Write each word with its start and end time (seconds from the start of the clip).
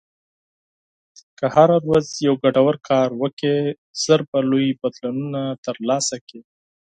که 1.37 1.45
هره 1.55 1.77
ورځ 1.89 2.07
یو 2.27 2.35
ګټور 2.43 2.75
کار 2.89 3.09
وکړې، 3.21 3.57
ژر 4.01 4.19
به 4.29 4.39
لوی 4.49 4.67
بدلونونه 4.81 5.41
ترلاسه 5.65 6.15
کړې. 6.27 6.41